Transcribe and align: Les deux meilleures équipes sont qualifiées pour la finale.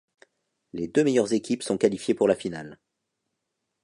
Les 0.73 0.87
deux 0.87 1.03
meilleures 1.03 1.31
équipes 1.31 1.61
sont 1.61 1.77
qualifiées 1.77 2.15
pour 2.15 2.27
la 2.27 2.33
finale. 2.35 2.79